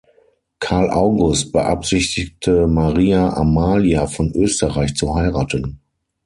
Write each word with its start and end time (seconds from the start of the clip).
Karl 0.57 0.89
August 0.89 1.51
beabsichtigte 1.51 2.65
Maria 2.65 3.33
Amalia 3.33 4.07
von 4.07 4.31
Österreich 4.33 4.95
zu 4.95 5.13
heiraten. 5.13 5.79